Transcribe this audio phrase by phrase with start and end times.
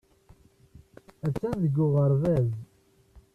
[1.27, 2.49] Attan deg uɣerbaz.